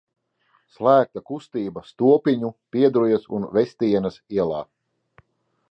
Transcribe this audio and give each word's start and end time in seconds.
Slēgta 0.75 1.21
kustība 1.31 1.83
Stopiņu, 1.89 2.51
Piedrujas 2.77 3.29
un 3.39 3.47
Vestienas 3.59 4.19
ielā. 4.41 4.65